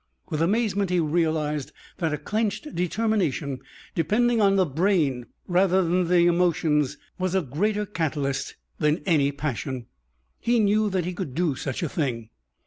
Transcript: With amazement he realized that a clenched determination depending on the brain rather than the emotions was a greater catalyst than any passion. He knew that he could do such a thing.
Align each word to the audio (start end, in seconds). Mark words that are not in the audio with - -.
With 0.31 0.41
amazement 0.41 0.89
he 0.89 0.99
realized 0.99 1.71
that 1.97 2.11
a 2.11 2.17
clenched 2.17 2.73
determination 2.73 3.59
depending 3.93 4.41
on 4.41 4.55
the 4.55 4.65
brain 4.65 5.27
rather 5.47 5.83
than 5.83 6.07
the 6.07 6.25
emotions 6.25 6.97
was 7.19 7.35
a 7.35 7.41
greater 7.43 7.85
catalyst 7.85 8.55
than 8.79 9.03
any 9.05 9.31
passion. 9.31 9.85
He 10.39 10.57
knew 10.59 10.89
that 10.89 11.05
he 11.05 11.13
could 11.13 11.35
do 11.35 11.53
such 11.55 11.83
a 11.83 11.87
thing. 11.87 12.31